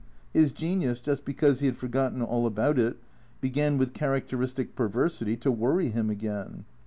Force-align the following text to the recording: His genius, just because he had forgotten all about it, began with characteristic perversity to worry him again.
His 0.33 0.51
genius, 0.51 0.99
just 0.99 1.23
because 1.25 1.59
he 1.59 1.67
had 1.67 1.77
forgotten 1.77 2.23
all 2.23 2.47
about 2.47 2.79
it, 2.79 2.97
began 3.39 3.77
with 3.77 3.93
characteristic 3.93 4.73
perversity 4.73 5.37
to 5.37 5.51
worry 5.51 5.89
him 5.89 6.09
again. 6.09 6.65